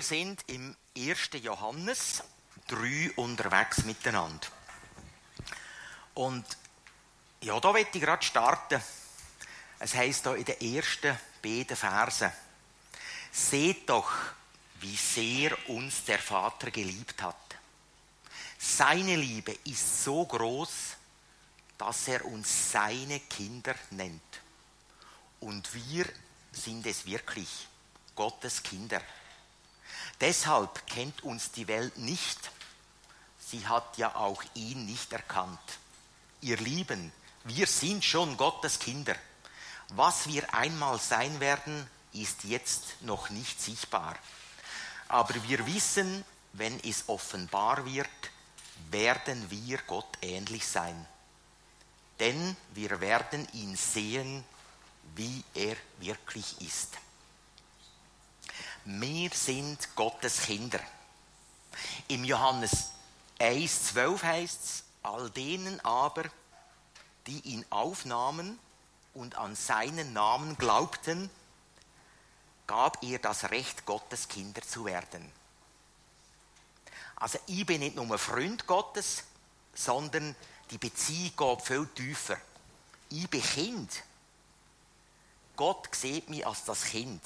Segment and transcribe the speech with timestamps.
[0.00, 1.28] Wir sind im 1.
[1.42, 2.22] Johannes
[2.68, 4.46] 3 unterwegs miteinander.
[6.14, 6.46] Und
[7.42, 8.82] ja, da möchte ich gerade starten.
[9.78, 12.32] Es heißt da in den ersten beiden Versen:
[13.30, 14.10] Seht doch,
[14.80, 17.58] wie sehr uns der Vater geliebt hat.
[18.58, 20.96] Seine Liebe ist so groß,
[21.76, 24.40] dass er uns seine Kinder nennt.
[25.40, 26.06] Und wir
[26.52, 27.68] sind es wirklich,
[28.14, 29.02] Gottes Kinder.
[30.20, 32.38] Deshalb kennt uns die Welt nicht.
[33.38, 35.58] Sie hat ja auch ihn nicht erkannt.
[36.40, 37.12] Ihr Lieben,
[37.44, 39.14] wir sind schon Gottes Kinder.
[39.88, 44.16] Was wir einmal sein werden, ist jetzt noch nicht sichtbar.
[45.08, 48.08] Aber wir wissen, wenn es offenbar wird,
[48.90, 51.06] werden wir Gott ähnlich sein
[52.20, 54.44] denn wir werden ihn sehen,
[55.16, 56.96] wie er wirklich ist.
[58.84, 60.80] Wir sind Gottes Kinder.
[62.08, 62.90] Im Johannes
[63.38, 66.24] 1,12 heißt es, all denen aber,
[67.26, 68.58] die ihn aufnahmen
[69.12, 71.28] und an seinen Namen glaubten,
[72.66, 75.30] gab er das Recht, Gottes Kinder zu werden.
[77.16, 79.24] Also ich bin nicht nur ein Freund Gottes,
[79.74, 80.34] sondern
[80.70, 82.38] die Beziehung geht viel tiefer.
[83.10, 84.02] Ich bin Kind.
[85.54, 87.20] Gott sieht mich als das Kind.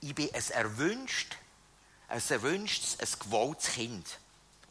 [0.00, 1.36] Ich bin ein erwünscht,
[2.08, 4.18] ein erwünschtes, ein gewolltes Kind.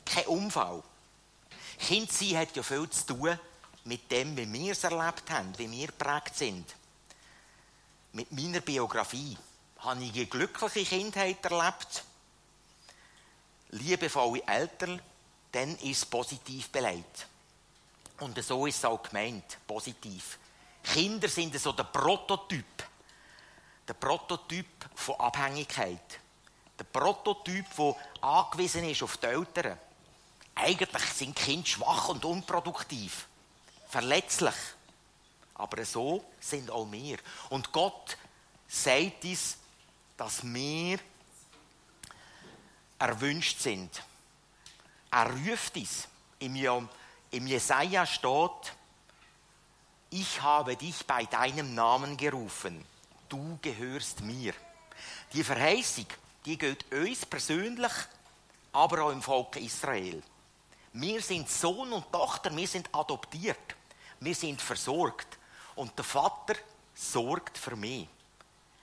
[0.06, 0.84] Kein Unfall.
[1.80, 3.40] Kind sein hat ja viel zu tun
[3.86, 6.76] mit dem, wie wir es erlebt haben, wie wir geprägt sind.
[8.14, 9.38] Mit meiner Biografie
[9.80, 12.04] habe ich eine glückliche Kindheit erlebt,
[13.70, 15.02] liebevolle Eltern,
[15.52, 17.28] dann ist positiv beleidigt.
[18.20, 20.38] Und so ist es auch gemeint, positiv.
[20.84, 22.66] Kinder sind so der Prototyp.
[23.90, 26.20] Der Prototyp von Abhängigkeit.
[26.78, 29.80] Der Prototyp, der angewiesen ist auf die Eltern.
[30.54, 33.26] Eigentlich sind Kinder schwach und unproduktiv.
[33.88, 34.54] Verletzlich.
[35.56, 37.18] Aber so sind auch wir.
[37.50, 38.16] Und Gott
[38.68, 39.58] sagt uns,
[40.16, 41.00] dass wir
[43.00, 44.04] erwünscht sind.
[45.10, 45.74] Er ruft.
[46.38, 46.88] Im,
[47.32, 48.74] Im Jesaja steht,
[50.12, 52.86] ich habe dich bei deinem Namen gerufen,
[53.30, 54.54] du gehörst mir.
[55.34, 56.08] Die Verheißung,
[56.46, 57.92] die gilt uns persönlich,
[58.74, 60.22] aber auch im Volk Israel.
[60.94, 63.76] Wir sind Sohn und Tochter, wir sind adoptiert,
[64.20, 65.38] wir sind versorgt
[65.76, 66.56] und der Vater
[66.96, 68.08] sorgt für mich.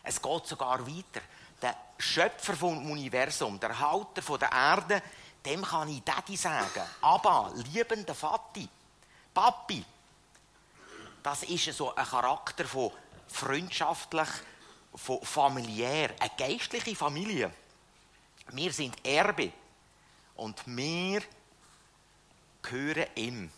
[0.02, 1.20] Es geht sogar weiter.
[1.60, 5.02] Der Schöpfer vom Universum, der Halter der Erde,
[5.44, 6.82] dem kann ich Daddy sagen.
[7.00, 8.68] Aber, liebender Vati,
[9.34, 9.84] Papi,
[11.22, 12.92] das ist so ein Charakter von
[13.28, 14.28] freundschaftlich,
[15.22, 17.52] familiär, eine geistliche Familie.
[18.52, 19.52] Wir sind Erbe
[20.36, 21.22] und wir
[22.62, 23.50] gehören ihm.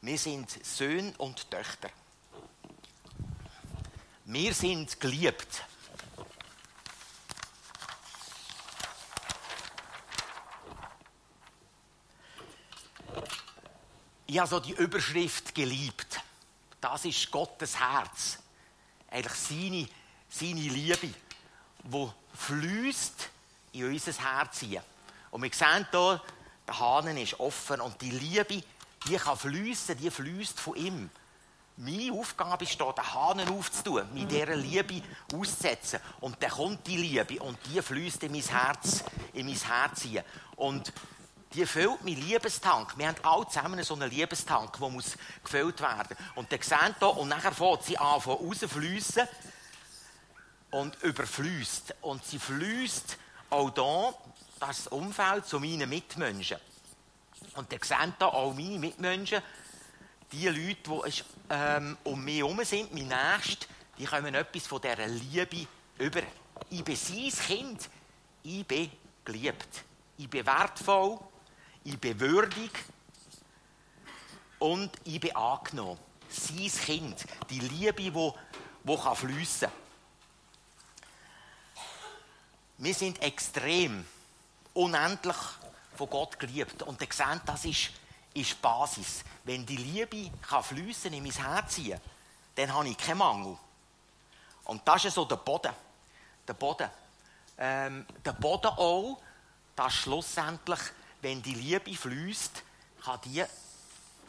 [0.00, 1.90] Wir sind Söhne und Töchter.
[4.24, 5.64] Wir sind geliebt.
[14.28, 16.20] ich habe so die Überschrift geliebt.
[16.80, 18.38] Das ist Gottes Herz.
[19.10, 19.88] Eigentlich seine,
[20.28, 21.08] seine Liebe,
[21.84, 23.28] die fließt
[23.72, 24.82] in unser Herz hinein.
[25.30, 26.22] Und wir sehen hier,
[26.66, 28.62] der Hahn ist offen und die Liebe,
[29.06, 31.10] die kann fließen, die fließt von ihm.
[31.76, 35.00] Meine Aufgabe ist hier, den Hahn aufzutun, mit dieser Liebe
[35.32, 36.00] auszusetzen.
[36.20, 40.24] Und dann kommt die Liebe und die fließt in mein Herz, in mein Herz hinein.
[40.56, 40.92] Und
[41.54, 42.96] die füllt mein Liebestank.
[42.96, 46.16] Wir haben alle zusammen so einen Liebestank, der muss gefüllt werden.
[46.34, 49.26] Und dann sehen hier, und nachher fängt sie an, von rausfließen
[50.70, 51.94] und überfließt.
[52.02, 53.16] Und sie fließt
[53.50, 54.14] auch hier,
[54.60, 56.58] das Umfeld, zu meinen Mitmenschen.
[57.54, 59.42] Und dann sehen hier auch meine Mitmenschen,
[60.32, 63.66] die Leute, die ähm, um mich herum sind, mein Nächste,
[63.96, 65.66] die kommen etwas von dieser Liebe
[65.98, 66.20] über.
[66.68, 67.88] Ich bin sein Kind.
[68.42, 68.90] Ich bin
[69.24, 69.84] geliebt.
[70.18, 71.18] Ich bin wertvoll
[71.88, 72.70] ich bin würdig
[74.58, 75.98] und ich bin angenommen.
[76.28, 79.70] Sein Kind, die Liebe, die, die kann fliessen
[82.76, 84.06] Wir sind extrem,
[84.74, 85.36] unendlich
[85.96, 86.82] von Gott geliebt.
[86.82, 87.90] Und ihr seht, das ist,
[88.34, 89.24] ist Basis.
[89.44, 91.98] Wenn die Liebe kann fliessen in mein Herz ziehen,
[92.54, 93.56] dann habe ich keinen Mangel.
[94.64, 95.72] Und das ist so der Boden.
[96.46, 96.90] Der Boden.
[97.56, 99.18] Ähm, der Boden auch,
[99.74, 100.80] dass schlussendlich
[101.20, 102.62] wenn die Liebe fließt,
[103.04, 103.44] kann die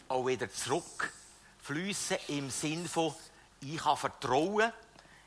[0.08, 1.14] auch wieder zurück
[1.62, 3.14] fließen im Sinn von,
[3.62, 4.72] ich kann vertrauen,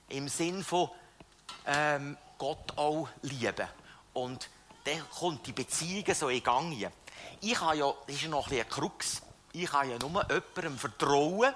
[0.08, 0.90] im Sinn von
[1.66, 3.68] ähm, Gott auch lieben.
[4.12, 4.48] Und
[4.84, 6.90] dann kommt die Beziehung so in Gang.
[7.40, 9.22] Ich habe ja, das ist noch ein, ein Krux,
[9.52, 11.54] ich kann ja nur jemandem vertrauen,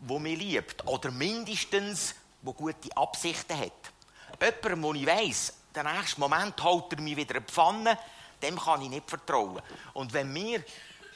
[0.00, 0.86] der mich liebt.
[0.86, 3.72] Oder mindestens, der gute Absichten hat.
[4.40, 7.98] Jemandem, wo ich weiss, den nächsten Moment holt er mich wieder in die Pfanne,
[8.44, 9.62] dem kann ich nicht vertrauen.
[9.94, 10.62] Und wenn wir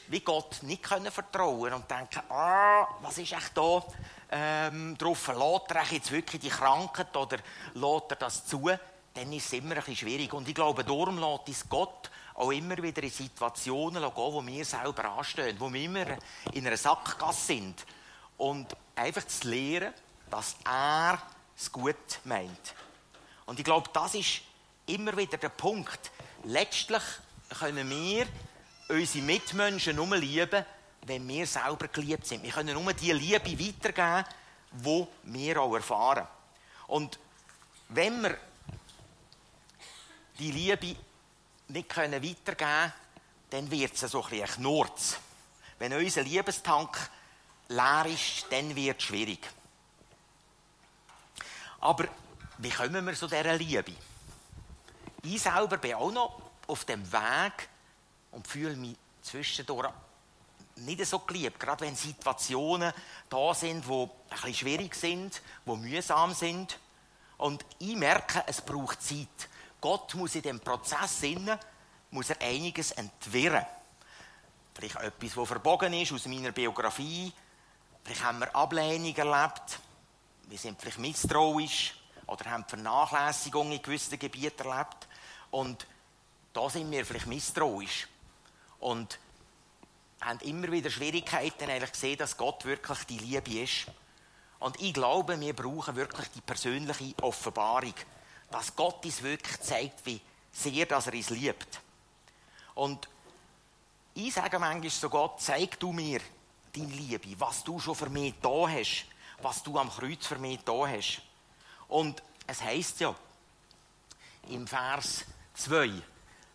[0.08, 3.84] wie Gott nicht können vertrauen und denken, ah, was ist echt da
[4.30, 7.38] ähm, drauf, lässt er jetzt wirklich die Krankheit oder
[7.74, 8.70] lässt er das zu,
[9.14, 10.32] dann ist es immer ein bisschen schwierig.
[10.32, 14.64] Und ich glaube, darum lässt es Gott auch immer wieder in Situationen gehen, wo wir
[14.64, 16.06] selber anstehen, wo wir immer
[16.52, 17.84] in einer Sackgasse sind.
[18.36, 19.92] Und einfach zu lernen,
[20.30, 21.20] dass er
[21.56, 22.74] es gut meint.
[23.46, 24.42] Und ich glaube, das ist
[24.86, 26.12] immer wieder der Punkt.
[26.48, 27.02] Letztlich
[27.58, 28.26] können wir
[28.88, 30.64] unsere Mitmenschen nur lieben,
[31.02, 32.42] wenn wir selber geliebt sind.
[32.42, 34.24] Wir können nur die Liebe weitergeben,
[34.72, 36.26] die wir auch erfahren.
[36.86, 37.18] Und
[37.90, 38.38] wenn wir
[40.38, 40.96] die Liebe
[41.68, 42.92] nicht weitergeben können,
[43.50, 45.18] dann wird es so ein Knurz.
[45.78, 47.10] Wenn unser Liebestank
[47.68, 49.46] leer ist, dann wird es schwierig.
[51.80, 52.08] Aber
[52.56, 54.07] wie kommen wir zu dieser Liebe?
[55.30, 57.68] Ich selber bin auch noch auf dem Weg
[58.30, 59.90] und fühle mich zwischendurch
[60.76, 61.60] nicht so geliebt.
[61.60, 62.94] Gerade wenn Situationen
[63.28, 66.78] da sind, die ein bisschen schwierig sind, die mühsam sind.
[67.36, 69.50] Und ich merke, es braucht Zeit.
[69.82, 71.58] Gott muss in dem Prozess innen,
[72.10, 73.66] muss er einiges entwirren.
[74.74, 77.34] Vielleicht etwas, das verbogen ist aus meiner Biografie.
[78.02, 79.78] Vielleicht haben wir Ablehnung erlebt.
[80.44, 81.94] Wir sind vielleicht misstrauisch
[82.26, 85.07] oder haben Vernachlässigung in gewissen Gebieten erlebt.
[85.50, 85.86] Und
[86.52, 88.08] da sind wir vielleicht misstrauisch.
[88.80, 89.18] Und
[90.20, 93.86] haben immer wieder Schwierigkeiten, eigentlich gesehen, dass Gott wirklich die Liebe ist.
[94.58, 97.94] Und ich glaube, wir brauchen wirklich die persönliche Offenbarung
[98.50, 100.20] dass Gott uns wirklich zeigt, wie
[100.52, 101.80] sehr dass er uns liebt.
[102.74, 103.08] Und
[104.14, 106.20] ich sage manchmal so Gott, zeig du mir
[106.74, 109.06] deine Liebe, was du schon für mich da hast,
[109.42, 111.22] was du am Kreuz für mich da hast.
[111.88, 113.14] Und es heißt ja
[114.48, 115.24] im Vers
[115.58, 115.90] 2,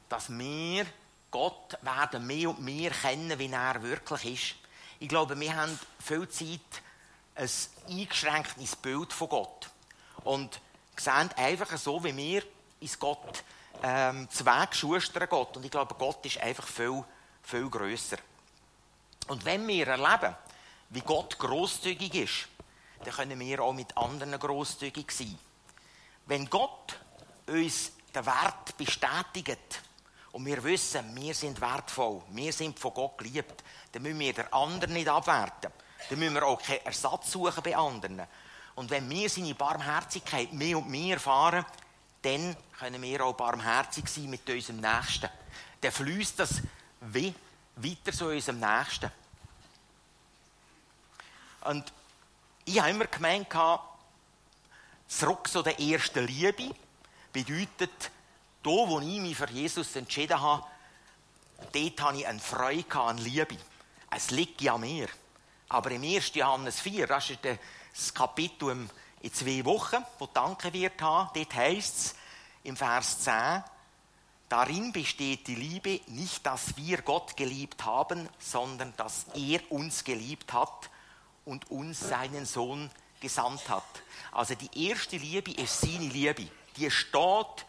[0.09, 0.85] dass wir
[1.29, 4.55] Gott werden mehr und mehr kennen, wie er wirklich ist.
[4.99, 6.59] Ich glaube, wir haben viel Zeit
[7.35, 7.49] ein
[7.89, 9.69] eingeschränktes Bild von Gott.
[10.23, 10.61] Und
[10.95, 12.43] sehen einfach so, wie wir
[12.79, 13.43] ins Gott
[13.81, 15.57] ähm, Weg schustern Gott.
[15.57, 17.03] Und ich glaube, Gott ist einfach viel,
[17.41, 18.17] viel grösser.
[19.27, 20.35] Und wenn wir erleben,
[20.89, 22.47] wie Gott großzügig ist,
[23.03, 25.37] dann können wir auch mit anderen großzügig sein.
[26.25, 26.99] Wenn Gott
[27.47, 29.81] uns den Wert bestätigt
[30.31, 34.51] und wir wissen, wir sind wertvoll, wir sind von Gott geliebt, dann müssen wir den
[34.51, 35.71] anderen nicht abwerten.
[36.09, 38.21] Dann müssen wir auch keinen Ersatz suchen bei anderen.
[38.75, 41.65] Und wenn wir seine Barmherzigkeit mehr und mehr erfahren,
[42.23, 45.29] dann können wir auch barmherzig sein mit unserem Nächsten.
[45.81, 46.61] Dann fließt das
[47.01, 47.33] wie
[47.75, 49.11] weiter zu unserem Nächsten.
[51.65, 51.93] Und
[52.65, 53.47] ich habe immer gemeint,
[55.07, 56.73] zurück zu der ersten Liebe
[57.33, 58.11] bedeutet,
[58.61, 60.63] da, wo ich mich für Jesus entschieden habe,
[61.73, 63.57] dort habe ich eine Freude, eine Liebe.
[64.09, 65.07] Es liegt ja mir.
[65.69, 66.35] Aber im 1.
[66.35, 68.87] Johannes 4, das ist das Kapitel
[69.21, 71.29] in zwei Wochen, wo Danke wird haben.
[71.33, 72.15] Dort heißt es
[72.63, 73.63] im Vers 10,
[74.49, 80.53] darin besteht die Liebe nicht, dass wir Gott geliebt haben, sondern dass er uns geliebt
[80.53, 80.89] hat
[81.45, 83.83] und uns seinen Sohn gesandt hat.
[84.31, 86.47] Also die erste Liebe ist seine Liebe.
[86.75, 87.65] Die steht,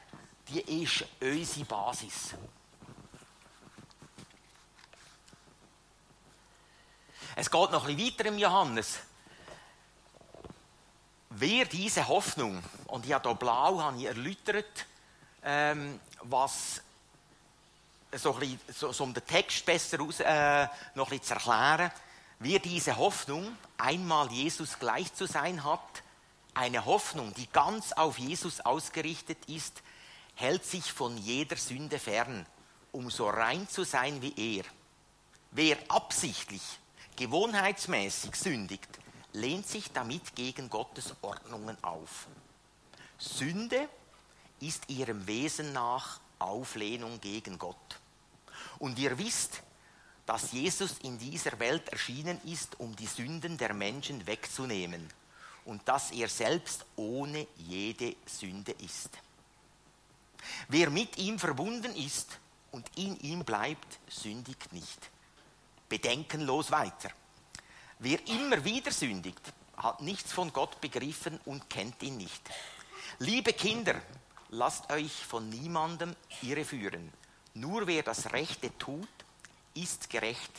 [0.48, 2.34] die ist unsere Basis.
[7.36, 9.00] Es geht noch ein bisschen weiter im Johannes.
[11.30, 14.86] Wer diese Hoffnung, und ich habe hier blau habe ich erläutert,
[15.42, 16.80] ähm, was
[18.12, 21.90] so, bisschen, so, so, um den Text besser aus, äh, noch ein zu erklären,
[22.38, 26.03] wer diese Hoffnung, einmal Jesus gleich zu sein hat,
[26.54, 29.82] eine Hoffnung, die ganz auf Jesus ausgerichtet ist,
[30.34, 32.46] hält sich von jeder Sünde fern,
[32.92, 34.64] um so rein zu sein wie er.
[35.50, 36.62] Wer absichtlich,
[37.16, 38.88] gewohnheitsmäßig sündigt,
[39.32, 42.26] lehnt sich damit gegen Gottes Ordnungen auf.
[43.18, 43.88] Sünde
[44.60, 48.00] ist ihrem Wesen nach Auflehnung gegen Gott.
[48.78, 49.62] Und ihr wisst,
[50.26, 55.10] dass Jesus in dieser Welt erschienen ist, um die Sünden der Menschen wegzunehmen
[55.64, 59.10] und dass er selbst ohne jede Sünde ist.
[60.68, 62.38] Wer mit ihm verbunden ist
[62.70, 65.10] und in ihm bleibt, sündigt nicht.
[65.88, 67.10] Bedenkenlos weiter.
[67.98, 69.40] Wer immer wieder sündigt,
[69.76, 72.42] hat nichts von Gott begriffen und kennt ihn nicht.
[73.18, 74.00] Liebe Kinder,
[74.50, 77.12] lasst euch von niemandem irreführen.
[77.54, 79.08] Nur wer das Rechte tut,
[79.74, 80.50] ist gerecht.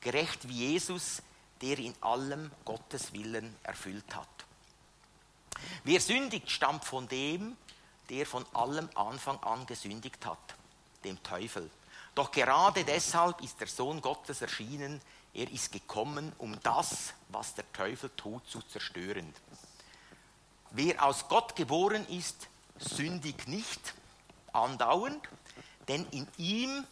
[0.00, 1.22] Gerecht wie Jesus,
[1.62, 4.43] der in allem Gottes Willen erfüllt hat.
[5.84, 7.56] Wer sündigt, stammt von dem,
[8.10, 10.54] der von allem Anfang an gesündigt hat,
[11.04, 11.70] dem Teufel.
[12.14, 15.00] Doch gerade deshalb ist der Sohn Gottes erschienen.
[15.32, 19.34] Er ist gekommen, um das, was der Teufel tut, zu zerstören.
[20.70, 23.94] Wer aus Gott geboren ist, sündigt nicht
[24.52, 25.28] andauernd,
[25.88, 26.84] denn in ihm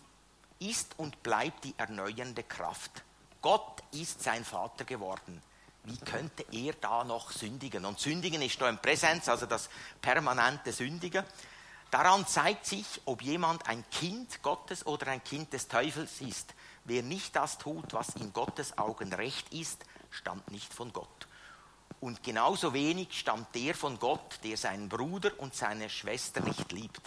[0.59, 3.03] ist und bleibt die erneuernde Kraft.
[3.41, 5.43] Gott ist sein Vater geworden.
[5.85, 7.85] Wie könnte er da noch sündigen?
[7.85, 9.69] Und sündigen ist da im Präsenz, also das
[10.01, 11.25] permanente Sündigen.
[11.91, 16.55] Daran zeigt sich, ob jemand ein Kind Gottes oder ein Kind des Teufels ist.
[16.85, 21.29] Wer nicht das tut, was in Gottes Augen recht ist, stammt nicht von Gott.
[22.01, 27.03] Und genauso wenig stammt der von Gott, der seinen Bruder und seine Schwester nicht liebt.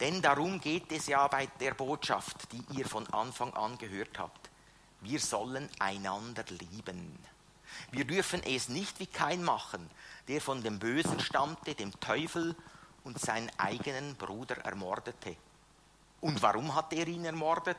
[0.00, 4.47] Denn darum geht es ja bei der Botschaft, die ihr von Anfang an gehört habt.
[5.00, 7.18] Wir sollen einander lieben.
[7.90, 9.88] Wir dürfen es nicht wie kein machen,
[10.26, 12.56] der von dem Bösen stammte, dem Teufel
[13.04, 15.36] und seinen eigenen Bruder ermordete.
[16.20, 17.76] Und warum hat er ihn ermordet?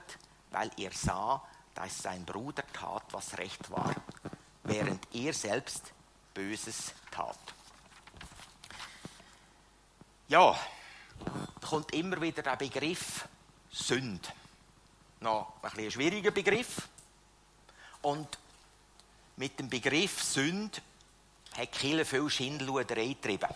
[0.52, 1.42] Weil er sah,
[1.76, 3.94] dass sein Bruder tat, was recht war,
[4.64, 5.92] während er selbst
[6.34, 7.38] Böses tat.
[10.28, 10.58] Ja,
[11.26, 13.28] da kommt immer wieder der Begriff
[13.72, 14.34] Sünd.
[15.20, 16.88] Noch ein, ein schwieriger Begriff.
[18.02, 18.38] Und
[19.38, 20.82] mit dem Begriff Sünd
[21.58, 23.50] hat Kille viel Schindeluderei getrieben.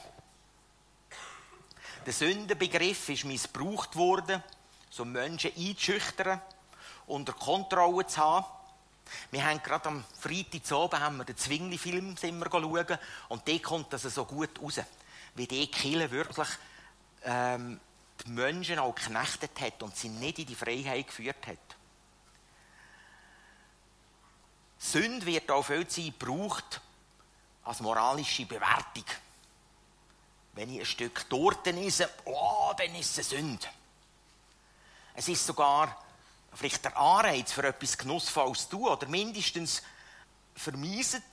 [2.05, 4.43] Der Sündenbegriff ist missbraucht worden,
[4.97, 6.41] um Menschen einzuschüchtern,
[7.07, 8.45] unter Kontrolle zu haben.
[9.31, 12.97] Wir haben gerade am Freitag oben haben wir den Zwingli-Film schauen
[13.29, 14.79] und der kommt das so gut raus,
[15.35, 16.47] wie die Kille wirklich
[17.23, 17.79] ähm,
[18.25, 21.57] die Menschen auch geknechtet hat und sie nicht in die Freiheit geführt hat.
[24.83, 26.81] Sünde wird auch viel Zeit gebraucht
[27.63, 29.05] als moralische Bewertung.
[30.51, 33.67] Wenn ich ein Stück Torte esse, oh, dann ist es eine Sünde.
[35.15, 36.03] Es ist sogar
[36.53, 39.81] vielleicht der Anreiz für etwas Genussvolles zu tun oder mindestens
[40.53, 41.23] vermeiset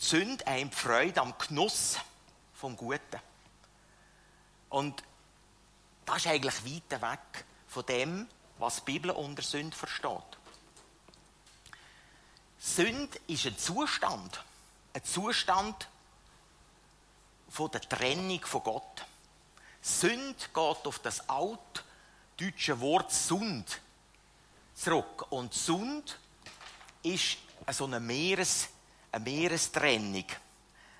[0.00, 1.98] die Sünde einem die Freude am Genuss
[2.54, 3.20] vom Guten.
[4.70, 5.02] Und
[6.06, 8.26] das ist eigentlich weit weg von dem,
[8.58, 10.38] was die Bibel unter Sünde versteht.
[12.66, 14.42] Sünde ist ein Zustand,
[14.92, 15.88] ein Zustand
[17.48, 19.06] von der Trennung von Gott.
[19.80, 20.56] Sünde geht
[20.86, 23.80] auf das altdeutsche Wort Sund
[24.74, 25.30] zurück.
[25.30, 26.18] Und Sund
[27.04, 27.38] ist
[27.70, 28.68] so eine, Meeres,
[29.12, 30.26] eine Meerestrennung.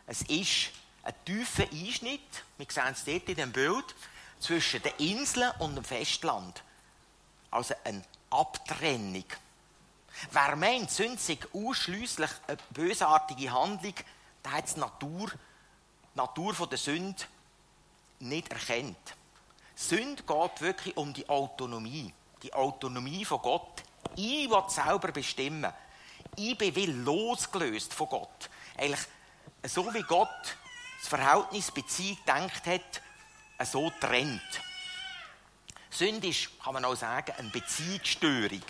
[0.07, 0.71] Es ist
[1.03, 3.95] ein tiefer Einschnitt, wir sehen es dort in dem Bild,
[4.39, 6.63] zwischen den Inseln und dem Festland.
[7.51, 9.25] Also eine Abtrennung.
[10.31, 13.95] Wer meint, Sünde sei ausschliesslich eine bösartige Handlung,
[14.45, 15.31] der hat die Natur,
[16.15, 17.23] die Natur der Sünde
[18.21, 19.15] nicht erkennt.
[19.75, 22.13] Sünde geht wirklich um die Autonomie.
[22.43, 23.83] Die Autonomie von Gott.
[24.15, 25.73] Ich will selber bestimmen.
[26.37, 28.51] Ich bin wie losgelöst von Gott.
[28.77, 29.07] Eigentlich
[29.65, 30.57] so wie Gott
[30.99, 33.03] das Verhältnis Beziehung gedacht hat,
[33.67, 34.41] so trennt.
[35.91, 38.63] Sünde ist, kann man auch sagen, eine Beziehungsstörung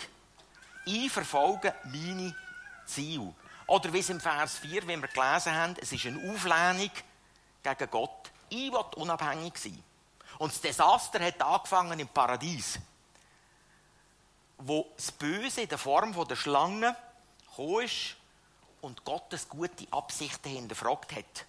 [0.87, 2.33] ich verfolge meine
[2.85, 3.33] Ziele.
[3.67, 6.91] Oder wie es im Vers 4, wie wir gelesen haben, es ist eine Auflehnung
[7.61, 8.31] gegen Gott.
[8.49, 9.83] Ich will unabhängig sein.
[10.39, 12.79] Und das Desaster hat angefangen im Paradies,
[14.59, 16.95] wo das Böse in der Form der Schlange
[17.49, 18.15] gekommen ist
[18.81, 21.45] und Gottes gute Absichten hinterfragt hat.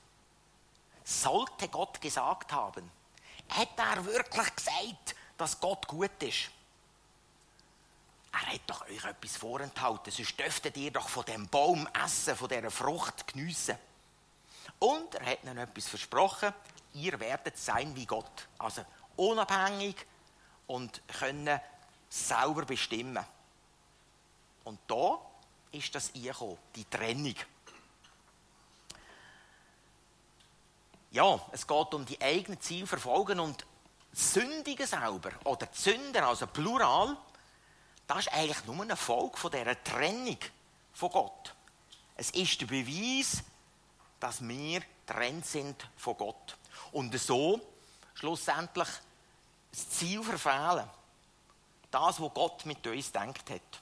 [1.04, 2.90] Sollte Gott gesagt haben,
[3.50, 6.50] hat er wirklich gesagt, dass Gott gut ist?
[8.32, 12.48] Er hat doch euch etwas vorenthalten, sonst dürftet ihr doch von dem Baum essen, von
[12.48, 13.76] dieser Frucht geniessen.
[14.78, 16.52] Und er hat ihnen etwas versprochen,
[16.94, 18.48] ihr werdet sein wie Gott.
[18.58, 18.84] Also
[19.16, 19.96] unabhängig
[20.66, 21.60] und können
[22.08, 23.24] sauber bestimmen.
[24.64, 25.18] Und da
[25.72, 27.34] ist das eingekommen, die Trennung.
[31.10, 33.66] Ja, es geht um die eigenen Ziele verfolgen und
[34.12, 37.16] Sündigen selber oder Sünder, also Plural,
[38.08, 40.38] das ist eigentlich nur eine Folge von dieser Trennung
[40.94, 41.54] von Gott.
[42.16, 43.44] Es ist der Beweis,
[44.18, 46.56] dass wir trennt sind von Gott.
[46.90, 47.60] Und so
[48.14, 48.88] schlussendlich
[49.70, 50.88] das Ziel verfehlen.
[51.90, 53.80] Das, was Gott mit uns denkt hat.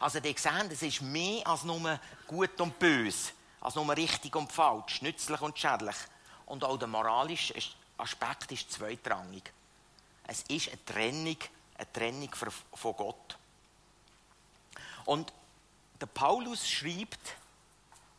[0.00, 4.52] Also, die sehen, es ist mehr als nur gut und böse, als nur richtig und
[4.52, 5.96] falsch, nützlich und schädlich.
[6.46, 7.54] Und auch der moralische
[7.96, 9.52] Aspekt ist zweitrangig.
[10.26, 11.36] Es ist eine Trennung,
[11.76, 12.30] eine Trennung
[12.72, 13.38] von Gott.
[15.04, 15.32] Und
[16.00, 17.36] der Paulus schreibt,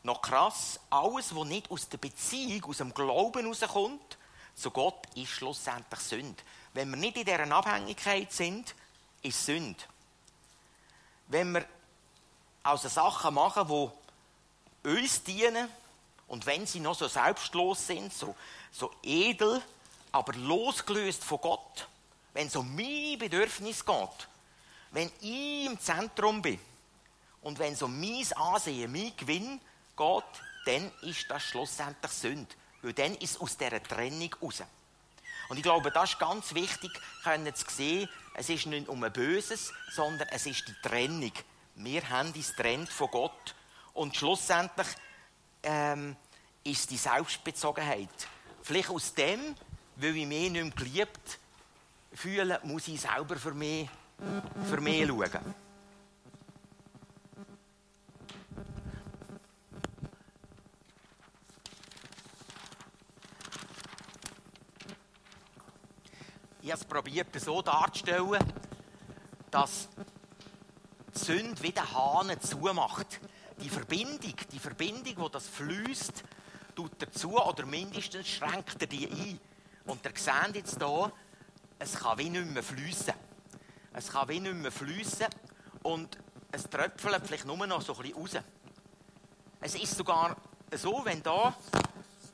[0.04, 4.18] noch krass, alles, was nicht aus der Beziehung, aus dem Glauben herauskommt,
[4.54, 6.42] zu Gott, ist schlussendlich Sünde.
[6.74, 8.76] Wenn wir nicht in dieser Abhängigkeit sind,
[9.22, 9.84] ist Sünde.
[11.28, 11.66] Wenn wir
[12.64, 15.68] also Sachen machen, die uns dienen,
[16.28, 18.36] und wenn sie noch so selbstlos sind, so,
[18.72, 19.62] so edel,
[20.12, 21.88] aber losgelöst von Gott,
[22.34, 24.28] wenn es um mein Bedürfnis geht,
[24.92, 26.60] wenn ich im Zentrum bin
[27.46, 29.62] und wenn um mein Ansehen, mein Gewinn
[29.96, 30.24] geht,
[30.66, 32.56] dann ist das schlussendlich Sünde.
[32.82, 34.64] Weil dann ist es aus dieser Trennung raus.
[35.50, 36.90] Und ich glaube, das ist ganz wichtig,
[37.24, 41.32] können zu sehen, es ist nicht um ein Böses, sondern es ist die Trennung.
[41.76, 43.54] Wir haben uns trennt von Gott.
[43.94, 44.88] Und schlussendlich
[45.62, 46.16] ähm,
[46.64, 48.28] ist die Selbstbezogenheit.
[48.64, 49.56] Vielleicht aus dem,
[49.98, 51.38] weil ich mich nicht mehr geliebt
[52.12, 53.88] fühle, muss ich selber für mich,
[54.68, 55.65] für mich schauen.
[66.66, 68.44] Ich habe es probiert, so darzustellen,
[69.52, 69.88] dass
[71.14, 73.20] die Sünde wie den Hahn zumacht.
[73.62, 76.24] Die Verbindung, die Verbindung, wo das fließt,
[76.74, 79.40] tut dazu, oder mindestens schränkt er die ein.
[79.86, 81.12] Und ihr seht jetzt hier,
[81.78, 83.14] es kann wie nicht mehr fließen.
[83.94, 85.28] Es kann wie nicht mehr fließen
[85.84, 86.18] und
[86.52, 88.44] es tröpfelt vielleicht nur noch so ein bisschen raus.
[89.62, 90.36] Es ist sogar
[90.72, 91.56] so, wenn da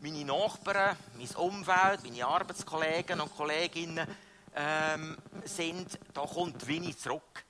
[0.02, 4.08] meine Nachbarn, mein Umfeld, meine Arbeitskollegen und Kolleginnen
[4.56, 7.46] ähm, sind, da kommt Winnie zurück.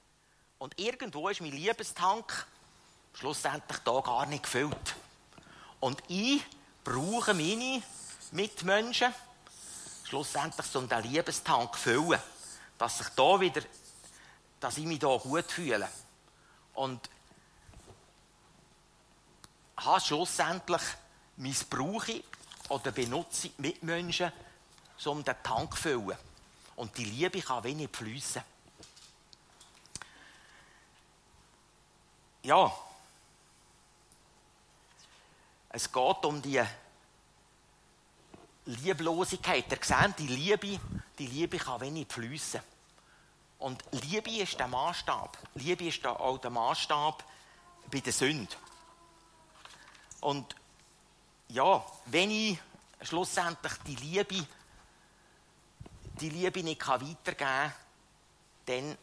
[0.58, 2.46] Und irgendwo ist mein Liebestank
[3.14, 4.96] schlussendlich da gar nicht gefüllt.
[5.80, 6.44] Und ich
[6.84, 7.82] brauche meine
[8.32, 9.14] Mitmenschen
[10.04, 12.20] schlussendlich so einen Liebestank füllen,
[12.78, 13.62] dass ich da wieder,
[14.60, 15.88] dass ich mich da gut fühle.
[16.74, 17.10] Und
[19.78, 20.82] habe schlussendlich
[21.38, 22.24] missbrauche
[22.70, 24.32] oder benutze Mitmenschen,
[25.06, 26.18] um den Tank zu füllen.
[26.82, 28.42] Und die Liebe kann wenig fließen.
[32.42, 32.76] Ja,
[35.70, 36.60] es geht um die
[38.66, 39.72] Lieblosigkeit.
[39.72, 40.80] Ihr seht, die Liebe,
[41.20, 42.62] die Liebe kann wenig fließen.
[43.60, 45.38] Und Liebe ist der Maßstab.
[45.54, 47.24] Liebe ist auch der Maßstab
[47.92, 48.56] bei der Sünde.
[50.20, 50.56] Und
[51.50, 52.58] ja, wenn ich
[53.04, 54.48] schlussendlich die Liebe,
[56.22, 57.74] die Liebe nicht weitergeben kann,
[58.68, 58.98] dann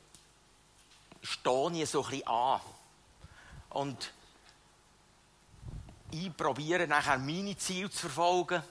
[1.22, 2.60] stehe ich so bisschen an.
[3.70, 4.12] Und
[6.10, 8.62] ich probiere nachher meine Ziele zu verfolgen,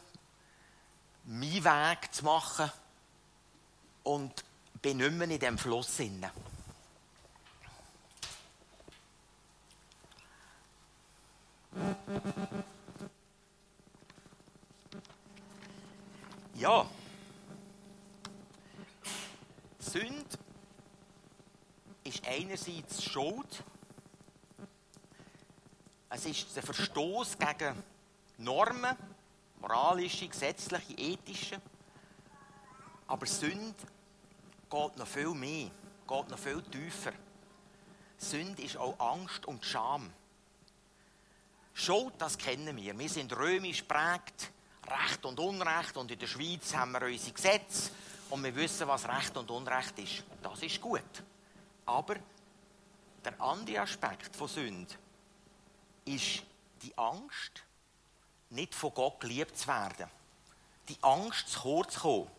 [1.25, 2.71] meinen Weg zu machen
[4.03, 4.43] und
[4.81, 5.99] bin nicht mehr in diesem Fluss.
[16.55, 16.87] Ja.
[19.97, 20.37] Sünde
[22.03, 23.63] ist einerseits Schuld.
[26.07, 27.83] Es ist der Verstoß gegen
[28.37, 28.95] Normen,
[29.59, 31.59] moralische, gesetzliche, ethische.
[33.07, 33.73] Aber Sünde
[34.69, 35.71] geht noch viel mehr,
[36.07, 37.13] geht noch viel tiefer.
[38.19, 40.13] Sünde ist auch Angst und Scham.
[41.73, 42.99] Schuld, das kennen wir.
[42.99, 44.51] Wir sind römisch prägt,
[44.85, 45.97] Recht und Unrecht.
[45.97, 47.89] Und in der Schweiz haben wir unsere Gesetze
[48.29, 50.23] und wir wissen, was Recht und Unrecht ist.
[50.41, 51.23] Das ist gut.
[51.85, 52.15] Aber
[53.23, 54.93] der andere Aspekt von Sünde
[56.05, 56.43] ist
[56.81, 57.63] die Angst,
[58.49, 60.09] nicht von Gott geliebt zu werden.
[60.89, 62.31] Die Angst, zu kurz zu kommen.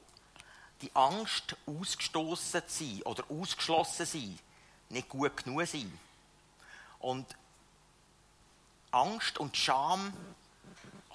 [0.80, 4.38] Die Angst, ausgestoßen zu sein oder ausgeschlossen zu sein.
[4.90, 6.00] Nicht gut genug zu sein.
[7.00, 7.36] Und
[8.90, 10.12] Angst und Scham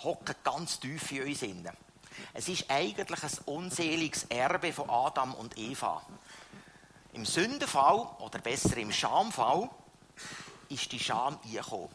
[0.04, 1.74] hocken ganz tief in uns inne.
[2.34, 6.02] Es ist eigentlich ein unseliges Erbe von Adam und Eva.
[7.14, 9.70] Im Sündenfall, oder besser im Schamfall,
[10.70, 11.90] ist die Scham eingekommen.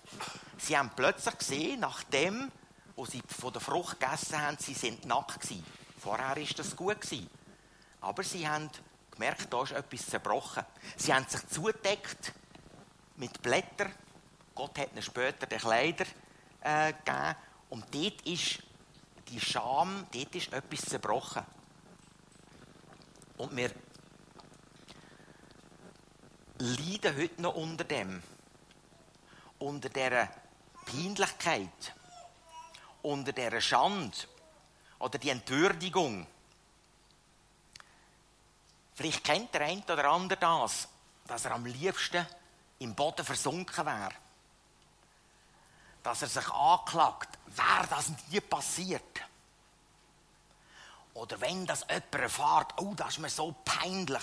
[0.59, 2.53] Sie haben plötzlich gesehen, nachdem
[2.99, 5.65] wo sie von der Frucht gegessen haben, sie sind nackt gewesen.
[6.01, 7.31] Vorher war das gut gewesen.
[8.01, 8.69] Aber sie haben
[9.13, 10.65] gemerkt, da ist etwas zerbrochen.
[10.97, 12.33] Sie haben sich zugedeckt
[13.15, 13.93] mit Blättern.
[14.53, 16.07] Gott hat ihnen später die Kleider
[16.63, 17.37] äh, gegeben.
[17.71, 18.65] Und dort ist
[19.29, 21.45] die Scham, dort ist etwas zerbrochen.
[23.37, 23.71] Und wir
[26.59, 28.23] leiden heute noch unter dem.
[29.59, 30.29] unter dieser
[30.87, 31.95] Peinlichkeit,
[33.03, 34.17] unter dieser Schande
[35.01, 36.27] oder die Entwürdigung.
[38.95, 40.89] Vielleicht kennt der eine oder andere das,
[41.27, 42.27] dass er am liebsten
[42.79, 44.15] im Boden versunken wäre.
[46.09, 49.21] Dass er sich anklagt, wäre das nie passiert.
[51.13, 54.23] Oder wenn das jemand erfährt, oh, das ist mir so peinlich.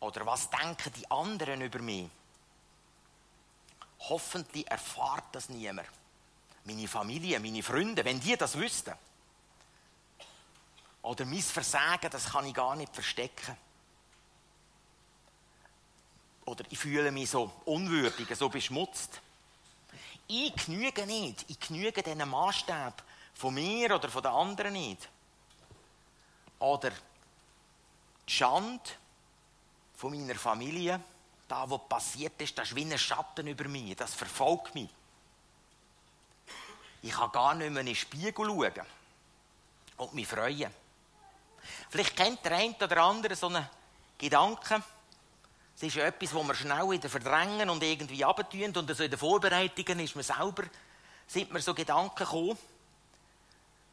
[0.00, 2.10] Oder was denken die anderen über mich?
[4.00, 5.88] Hoffentlich erfahrt das niemand.
[6.64, 8.92] Meine Familie, meine Freunde, wenn die das wüssten.
[11.00, 13.56] Oder mein Versagen, das kann ich gar nicht verstecken.
[16.44, 19.22] Oder ich fühle mich so unwürdig, so beschmutzt.
[20.28, 21.46] Ich genüge nicht.
[21.48, 23.02] Ich genüge diesen Maßstab
[23.34, 25.08] von mir oder von den anderen nicht.
[26.58, 28.90] Oder die Schande
[29.96, 31.00] von meiner Familie,
[31.48, 33.96] da, was passiert ist, das ist wie ein Schatten über mich.
[33.96, 34.90] Das verfolgt mich.
[37.00, 38.86] Ich kann gar nicht mehr in den Spiegel schauen
[39.96, 40.72] und mich freuen.
[41.88, 43.68] Vielleicht kennt der eine oder andere so einen
[44.18, 44.82] Gedanken.
[45.78, 48.76] Es ist etwas, wo wir schnell wieder verdrängen und irgendwie abtun.
[48.76, 50.64] Und so in den Vorbereitungen ist man selber,
[51.28, 52.58] sind mir so Gedanken gekommen.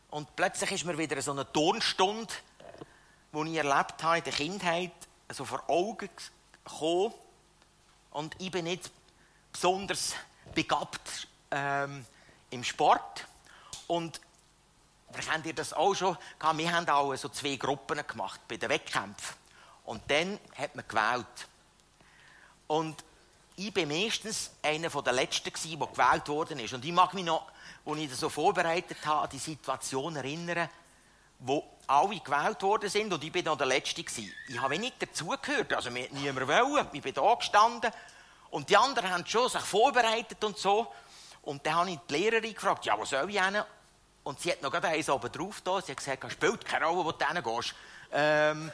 [0.09, 2.33] Und plötzlich ist mir wieder so eine Turnstunde,
[3.33, 4.93] die ich erlebt habe in der Kindheit,
[5.31, 6.09] so vor Augen
[6.63, 7.13] gekommen.
[8.09, 8.89] Und ich bin nicht
[9.53, 10.15] besonders
[10.55, 12.03] begabt ähm,
[12.49, 13.27] im Sport.
[13.85, 14.19] Und
[15.11, 16.17] Vielleicht habt ihr das auch schon.
[16.55, 19.35] Wir haben auch so zwei Gruppen gemacht bei den Wettkämpfen.
[19.85, 21.47] Und dann hat man gewählt.
[22.67, 23.03] Und
[23.55, 26.73] ich bin meistens einer der Letzten, der gewählt worden ist.
[26.73, 27.47] Und ich mag mich noch,
[27.85, 30.69] als ich das so vorbereitet habe, an die Situation erinnern,
[31.39, 34.33] wo alle gewählt worden sind und ich bin noch der Letzte gewesen.
[34.47, 36.87] Ich habe nicht dazugehört, also mir niemand wollen.
[36.93, 37.91] Ich bin da gestanden
[38.49, 40.91] und die anderen haben schon sich vorbereitet und so.
[41.43, 43.61] Und dann habe ich die Lehrerin gefragt, ja, wo soll ich hin?
[44.23, 45.79] Und sie hat noch gerade eins oben drauf da.
[45.81, 47.75] Sie hat gesagt, es spielt keine Rolle, wo du hingehst.
[48.11, 48.71] Ähm.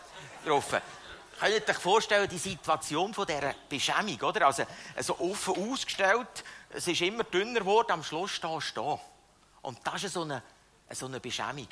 [1.41, 4.45] Könnt ihr euch vorstellen, die Situation von dieser Beschämung, oder?
[4.45, 4.63] Also,
[4.99, 8.99] so offen ausgestellt, es ist immer dünner geworden, am Schluss stehst du da.
[9.63, 10.43] Und das ist so eine,
[10.91, 11.67] so eine Beschämung.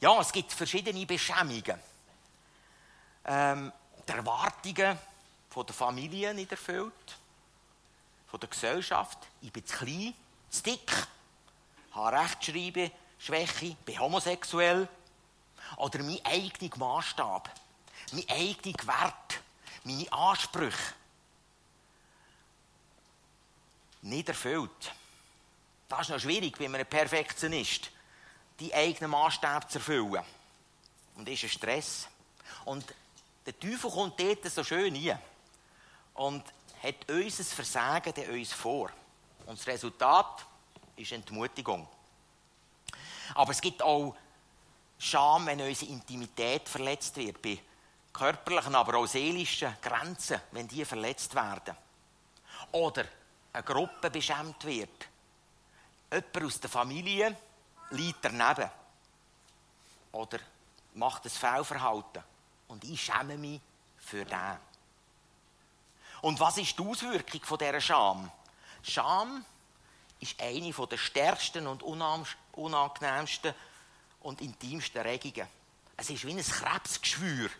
[0.00, 1.78] Ja, es gibt verschiedene Beschämungen.
[3.26, 3.70] Ähm,
[4.08, 4.98] die Erwartungen
[5.50, 7.18] von der Familie nicht erfüllt,
[8.26, 9.18] von der Gesellschaft.
[9.42, 10.14] Ich bin zu klein,
[10.48, 10.90] zu dick,
[11.92, 14.88] habe Rechtschreibe, Schwäche, bin homosexuell.
[15.76, 17.50] Oder mein eigener Maßstab,
[18.12, 19.40] mein eigener Wert,
[19.84, 20.94] meine Ansprüche.
[24.02, 24.92] Nicht erfüllt.
[25.88, 27.90] Das ist noch schwierig, wenn man ein Perfektionist
[28.58, 30.24] die eigenen Maßstäbe zu erfüllen.
[31.16, 32.08] Und das ist ein Stress.
[32.64, 32.84] Und
[33.44, 35.18] der Teufel kommt dort so schön rein
[36.14, 36.44] und
[36.82, 38.90] hat unser Versagen uns vor.
[39.46, 40.46] Und das Resultat
[40.96, 41.88] ist Entmutigung.
[43.34, 44.14] Aber es gibt auch
[44.98, 47.58] Scham, wenn unsere Intimität verletzt wird, bei
[48.12, 51.76] körperlichen, aber auch seelischen Grenzen, wenn die verletzt werden.
[52.72, 53.04] Oder
[53.52, 55.08] eine Gruppe beschämt wird.
[56.10, 57.36] Jemand aus der Familie
[57.90, 58.70] liegt daneben.
[60.12, 60.38] Oder
[60.94, 62.22] macht ein Fehlverhalten.
[62.68, 63.60] Und ich schäme mich
[63.98, 64.58] für den.
[66.22, 68.30] Und was ist die Auswirkung von dieser Scham?
[68.82, 69.44] Scham
[70.20, 73.54] ist eine der stärksten und unangenehmsten
[74.20, 75.48] und intimsten Regungen.
[75.96, 77.50] Es ist wie ein Krebsgeschwür,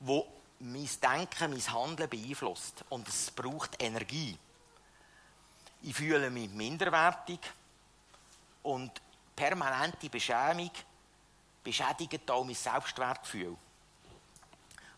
[0.00, 0.22] das
[0.60, 2.84] mein Denken, mein Handeln beeinflusst.
[2.88, 4.36] Und es braucht Energie.
[5.82, 7.40] Ich fühle mich minderwertig
[8.62, 9.00] und
[9.36, 10.70] permanente Beschämung
[11.62, 13.56] beschädigt auch mein Selbstwertgefühl.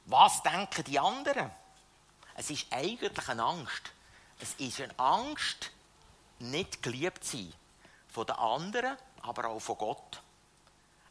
[0.07, 1.51] Was denken die anderen?
[2.35, 3.93] Es ist eigentlich eine Angst.
[4.41, 5.71] Es ist eine Angst,
[6.39, 7.53] nicht geliebt sein.
[8.09, 10.23] Von den anderen, aber auch von Gott.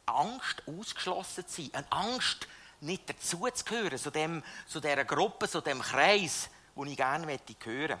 [0.06, 1.70] Angst, ausgeschlossen zu sein.
[1.74, 2.48] Eine Angst,
[2.80, 8.00] nicht dazuzugehören, zu, dem, zu dieser Gruppe, zu dem Kreis, wo ich gerne möchte.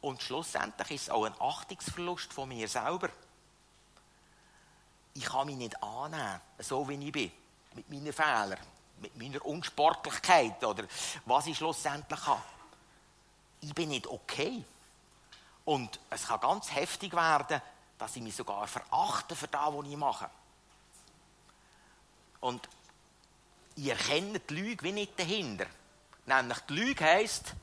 [0.00, 3.08] Und schlussendlich ist es auch ein Achtungsverlust von mir selber.
[5.14, 7.32] Ich kann mich nicht annehmen, so wie ich bin,
[7.74, 8.58] mit meinen Fehlern,
[9.00, 10.84] mit meiner Unsportlichkeit oder
[11.24, 12.42] was ich schlussendlich habe.
[13.60, 14.62] Ich bin nicht okay.
[15.64, 17.62] Und es kann ganz heftig werden,
[17.96, 20.28] dass ich mich sogar verachte für das, was ich mache.
[22.40, 22.68] Und
[23.76, 25.66] ich erkenne die Lüge wie nicht dahinter.
[26.26, 27.54] Nämlich die Lüge heisst,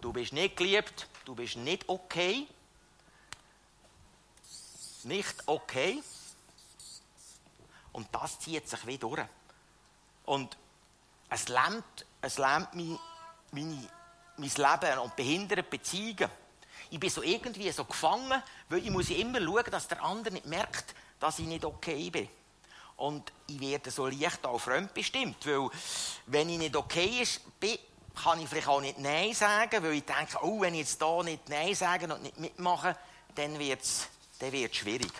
[0.00, 2.46] du bist nicht geliebt, du bist nicht okay.
[5.04, 6.02] Nicht okay.
[7.92, 9.22] Und das zieht sich wie durch.
[10.24, 10.56] Und
[11.30, 12.98] es lähmt, es lähmt mich,
[13.52, 13.88] meine
[14.36, 16.30] mein Leben und behindert Beziehungen.
[16.90, 20.46] Ich bin so irgendwie so gefangen, weil ich muss immer schauen, dass der andere nicht
[20.46, 22.28] merkt, dass ich nicht okay bin.
[22.96, 25.68] Und ich werde so leicht auch fremdbestimmt, weil
[26.26, 27.26] wenn ich nicht okay
[27.60, 27.78] bin,
[28.14, 31.22] kann ich vielleicht auch nicht Nein sagen, weil ich denke, oh, wenn ich jetzt da
[31.22, 32.96] nicht Nein sage und nicht mitmache,
[33.34, 35.12] dann wird es dann wird's schwierig.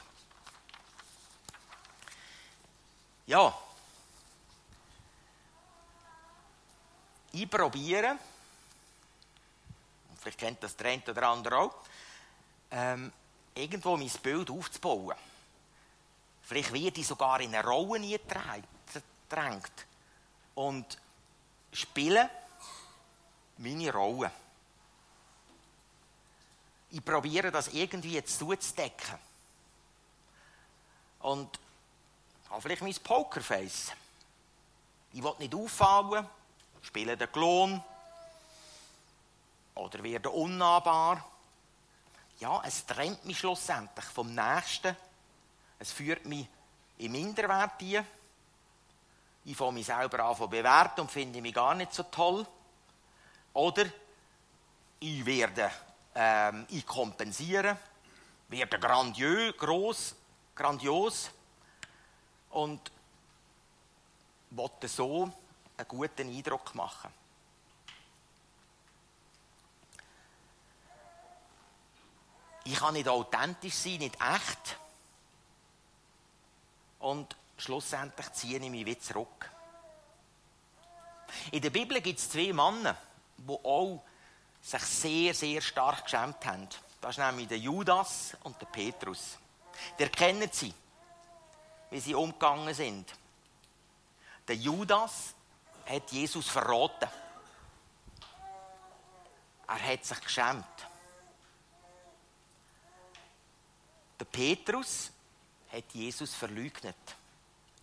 [3.27, 3.55] Ja.
[7.33, 8.19] Ich probiere,
[10.19, 11.75] vielleicht kennt das der eine oder andere auch,
[12.71, 13.13] ähm,
[13.55, 15.17] irgendwo mein Bild aufzubauen.
[16.47, 19.87] Vielleicht werde ich sogar in eine Rolle gedrängt
[20.55, 20.97] und
[21.73, 22.31] spiele
[23.57, 24.31] meine Rolle.
[26.93, 29.19] Ich probiere das irgendwie zuzudecken.
[31.19, 31.59] Und
[32.49, 33.91] habe vielleicht mein Pokerface.
[35.15, 36.29] Ich will nicht auffallen,
[36.81, 37.83] spiele den Klon
[39.75, 41.29] oder werde unnahbar.
[42.39, 44.97] Ja, es trennt mich schlussendlich vom Nächsten.
[45.79, 46.47] Es führt mich
[46.99, 48.07] in Minderwert ein.
[49.45, 52.47] Ich fange mich selber an zu bewerten und finde mich gar nicht so toll.
[53.53, 53.87] Oder
[54.99, 55.71] ich werde,
[56.15, 57.79] ähm, ich kompensiere,
[58.49, 60.15] werde grandios, gross,
[60.55, 61.31] grandios
[62.51, 62.91] und
[64.51, 65.31] wollte so
[65.77, 67.13] einen guten Eindruck machen.
[72.65, 74.77] Ich kann nicht authentisch sein, nicht echt.
[77.07, 79.49] Und schlussendlich ziehe ich mich wieder zurück.
[81.53, 82.97] In der Bibel gibt es zwei Männer,
[83.37, 84.03] die auch
[84.61, 86.69] sich sehr, sehr stark geschämt haben.
[87.01, 89.39] Das ist nämlich der Judas und der Petrus.
[89.97, 90.75] Der kennen sie,
[91.91, 93.09] wie sie umgegangen sind.
[94.49, 95.33] Der Judas
[95.85, 97.09] hat Jesus verraten.
[99.69, 100.89] Er hat sich geschämt.
[104.19, 105.13] Der Petrus
[105.77, 106.97] hat Jesus verleugnet.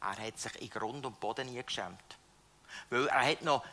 [0.01, 2.17] Er hat sich in Grund und Boden nie geschämt.
[2.89, 3.63] Weil er hat noch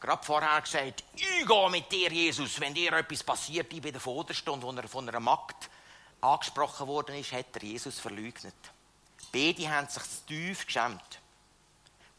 [0.00, 4.00] gerade vorher gesagt, ich gehe mit dir, Jesus, wenn dir etwas passiert, ich bin der
[4.00, 5.68] Vorderstunde, wo er von einer Magd
[6.20, 8.54] angesprochen worden ist, hat er Jesus verleugnet.
[9.32, 11.20] Beide haben sich zu tief geschämt.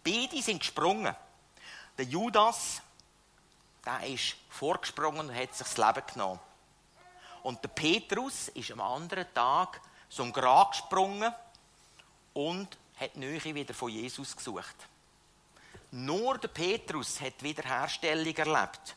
[0.03, 1.15] Beide sind gesprungen.
[1.97, 2.81] Der Judas,
[3.85, 6.39] der ist vorgesprungen und hat sich das Leben genommen.
[7.43, 11.33] Und der Petrus ist am anderen Tag zum Grab gesprungen
[12.33, 14.75] und hat die Nähe wieder von Jesus gesucht.
[15.91, 18.95] Nur der Petrus hat Wiederherstellung erlebt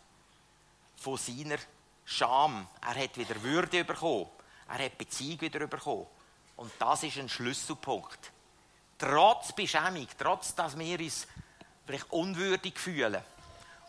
[0.97, 1.59] von seiner
[2.05, 2.67] Scham.
[2.83, 4.29] Er hat wieder Würde bekommen.
[4.69, 6.07] Er hat Beziehung wieder bekommen.
[6.57, 8.33] Und das ist ein Schlüsselpunkt.
[8.99, 11.27] Trotz Beschämung, trotz dass wir uns
[11.87, 13.23] vielleicht unwürdig fühlen,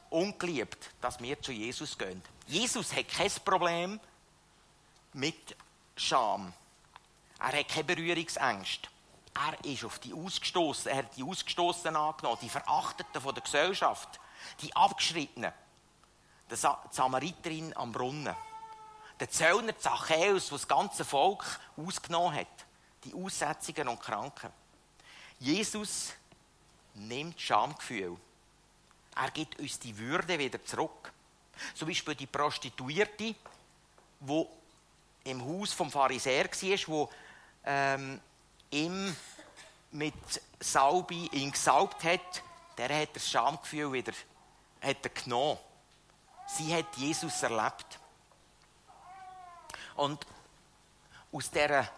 [0.09, 2.21] ungeliebt, dass wir zu Jesus gehen.
[2.47, 3.99] Jesus hat kein Problem
[5.13, 5.55] mit
[5.95, 6.53] Scham.
[7.39, 8.89] Er hat keine Berührungsängste.
[9.33, 14.19] Er ist auf die Ausgestoßenen, er hat die Ausgestoßenen angenommen, die Verachteten von der Gesellschaft,
[14.61, 15.51] die Abgeschrittenen.
[16.49, 16.55] Die
[16.91, 18.35] Samariterin am Brunnen.
[19.19, 21.43] Der Zöllner Zachäus, der das ganze Volk
[21.75, 22.47] ausgenommen hat.
[23.03, 24.51] Die Aussetzungen und Kranken.
[25.39, 26.13] Jesus
[26.93, 28.15] nimmt Schamgefühl.
[29.15, 31.11] Er gibt uns die Würde wieder zurück.
[31.73, 33.35] Zum Beispiel die Prostituierte,
[34.19, 34.45] die
[35.25, 37.09] im Haus vom Pharisäer war,
[37.65, 38.21] ähm,
[38.71, 39.15] ihm
[39.91, 40.13] mit
[40.59, 42.43] Salbe ihn gesaubt hat,
[42.77, 44.13] der hat das Schamgefühl wieder
[44.85, 45.57] hat er genommen.
[46.47, 47.99] Sie hat Jesus erlebt.
[49.95, 50.25] Und
[51.31, 51.89] aus dieser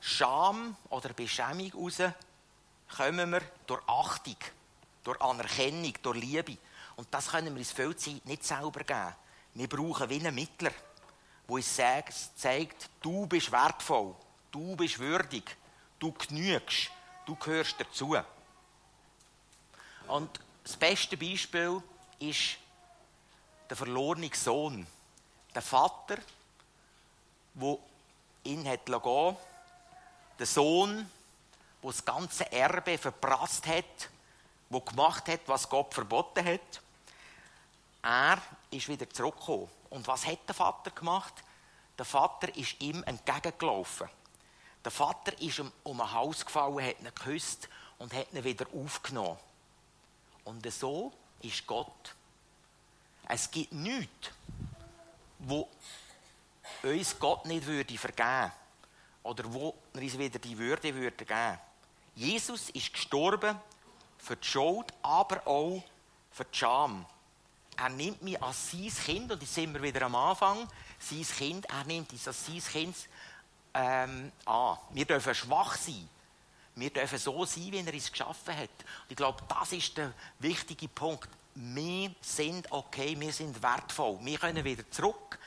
[0.00, 2.14] Scham oder Beschämung heraus
[2.96, 4.36] kommen wir durch Achtung,
[5.02, 6.58] durch Anerkennung, durch Liebe.
[6.96, 9.14] Und das können wir uns viel Zeit nicht selber geben.
[9.54, 10.70] Wir brauchen wie einen Mittler
[11.46, 14.14] wo uns zeigt, du bist wertvoll,
[14.50, 15.56] du bist würdig,
[15.98, 16.90] du genügst,
[17.26, 18.16] du gehörst dazu.
[20.08, 21.82] Und das beste Beispiel
[22.18, 22.58] ist
[23.68, 24.86] der verlorene Sohn.
[25.54, 26.18] Der Vater,
[27.54, 27.78] der
[28.44, 29.36] ihn hat gehen
[30.38, 31.08] der Sohn,
[31.82, 34.10] der das ganze Erbe verprasst hat,
[34.70, 36.80] der gemacht hat, was Gott verboten hat.
[38.02, 39.68] Er ist wieder zurückgekommen.
[39.92, 41.34] Und was hat der Vater gemacht?
[41.98, 44.08] Der Vater ist ihm entgegengelaufen.
[44.82, 48.66] Der Vater ist ihm um ein Haus gefallen, hat ihn geküsst und hat ihn wieder
[48.74, 49.36] aufgenommen.
[50.44, 52.14] Und so ist Gott.
[53.28, 54.30] Es gibt nichts,
[55.38, 55.68] wo
[56.82, 58.50] uns Gott nicht würde vergeben
[59.22, 61.58] oder wo er uns wieder die Würde würde geben.
[62.14, 63.60] Jesus ist gestorben
[64.16, 65.82] für die Schuld, aber auch
[66.30, 67.04] für die Scham.
[67.82, 70.68] Er nimmt mich als sein Kind, und jetzt sind wir wieder am Anfang,
[71.00, 72.96] sein Kind, er nimmt uns als sein Kind
[73.74, 74.78] ähm, an.
[74.90, 76.08] Wir dürfen schwach sein.
[76.76, 78.70] Wir dürfen so sein, wie er uns geschaffen hat.
[78.70, 81.28] Und ich glaube, das ist der wichtige Punkt.
[81.56, 84.18] Wir sind okay, wir sind wertvoll.
[84.22, 85.38] Wir können wieder zurück,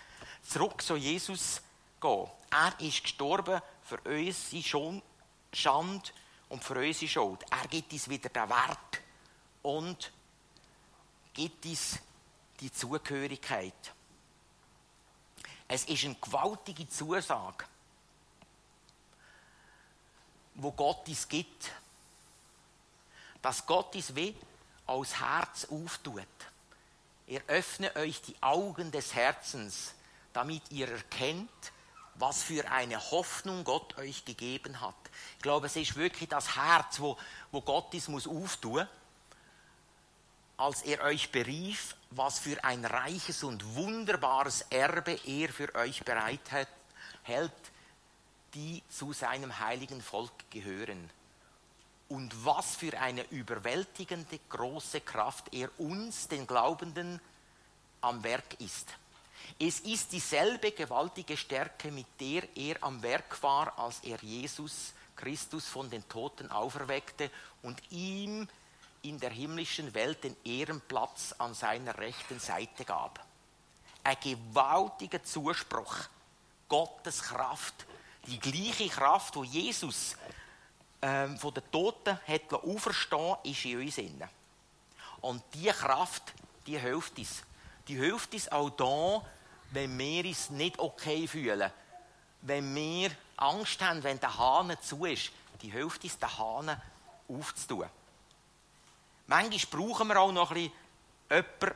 [0.43, 1.61] zurück zu Jesus
[2.01, 2.27] gehen.
[2.51, 5.01] Er ist gestorben für unsere
[5.53, 6.09] Schande
[6.49, 7.45] und für unsere Schuld.
[7.49, 9.01] Er gibt uns wieder den Wert
[9.63, 10.11] und
[11.33, 11.99] gibt uns
[12.59, 13.93] die Zugehörigkeit.
[15.67, 17.65] Es ist eine gewaltige Zusage,
[20.55, 21.71] wo Gott uns gibt.
[23.41, 24.35] Dass Gott uns wie
[24.87, 26.27] als Herz auftut.
[27.27, 29.93] Er öffne euch die Augen des Herzens,
[30.33, 31.49] damit ihr erkennt,
[32.15, 34.95] was für eine Hoffnung Gott euch gegeben hat.
[35.37, 37.17] Ich glaube, es ist wirklich das Herz, wo,
[37.51, 38.87] wo Gott es muss auftun,
[40.57, 46.67] als er euch berief, was für ein reiches und wunderbares Erbe er für euch bereit
[47.23, 47.51] hält,
[48.53, 51.09] die zu seinem heiligen Volk gehören.
[52.07, 57.19] Und was für eine überwältigende große Kraft er uns, den Glaubenden,
[58.01, 58.87] am Werk ist.
[59.59, 65.67] Es ist dieselbe gewaltige Stärke, mit der er am Werk war, als er Jesus Christus
[65.67, 68.47] von den Toten auferweckte und ihm
[69.05, 73.23] in der himmlischen Welt den Ehrenplatz an seiner rechten Seite gab.
[74.03, 75.95] Ein gewaltiger Zuspruch.
[76.67, 77.85] Gottes Kraft.
[78.25, 80.15] Die gleiche Kraft, wo Jesus
[81.01, 84.29] ähm, von den Toten hat auferstehen ist in uns inne.
[85.21, 86.33] Und diese Kraft,
[86.65, 87.43] die hilft uns.
[87.87, 89.23] Die hilft uns auch da,
[89.71, 91.71] wenn wir uns nicht okay fühlen,
[92.41, 96.81] wenn wir Angst haben, wenn der Hahn zu ist, die hilft uns, den Hahn
[97.27, 97.85] aufzutun.
[99.27, 100.71] Manchmal brauchen wir auch noch ein bisschen
[101.29, 101.75] jemanden,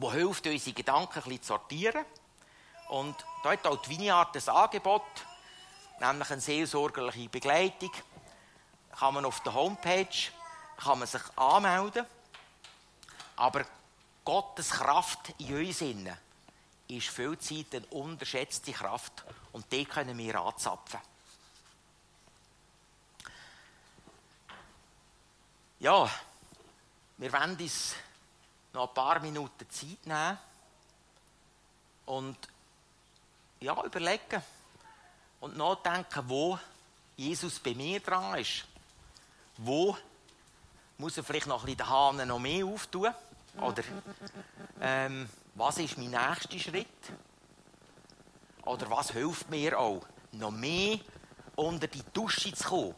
[0.00, 2.04] der hilft, unsere Gedanken ein bisschen zu sortieren.
[2.88, 5.02] Und da hat auch die Vineyard ein Angebot,
[6.00, 7.90] nämlich eine seelsorgerliche Begleitung.
[8.92, 10.06] Kann man auf der Homepage
[10.76, 12.06] kann man sich anmelden.
[13.36, 13.64] Aber
[14.24, 16.16] Gottes Kraft in uns innen
[16.88, 21.00] ist viel Zeit eine unterschätzte Kraft und die können wir anzapfen.
[25.78, 26.08] Ja,
[27.18, 27.94] wir wollen uns
[28.72, 30.38] noch ein paar Minuten Zeit nehmen
[32.04, 32.36] und
[33.60, 34.42] ja, überlegen
[35.40, 36.58] und nachdenken, wo
[37.16, 38.66] Jesus bei mir dran ist.
[39.56, 39.96] Wo
[40.98, 43.12] muss er vielleicht noch ein bisschen den Hahn noch mehr auftun?
[43.60, 43.82] Oder
[44.80, 46.86] ähm, was ist mein nächster Schritt?
[48.62, 50.98] Oder was hilft mir auch, noch mehr
[51.54, 52.94] unter die Dusche zu kommen,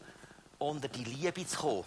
[0.58, 1.84] unter die Liebe zu kommen,